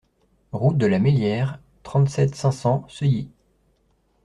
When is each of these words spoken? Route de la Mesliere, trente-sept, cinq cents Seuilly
Route 0.51 0.79
de 0.79 0.87
la 0.87 0.97
Mesliere, 0.97 1.59
trente-sept, 1.83 2.33
cinq 2.33 2.51
cents 2.53 2.85
Seuilly 2.89 3.29